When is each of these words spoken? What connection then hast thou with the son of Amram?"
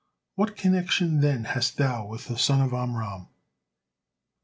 What 0.33 0.55
connection 0.55 1.19
then 1.19 1.43
hast 1.43 1.77
thou 1.77 2.07
with 2.07 2.25
the 2.25 2.35
son 2.35 2.59
of 2.59 2.73
Amram?" 2.73 3.27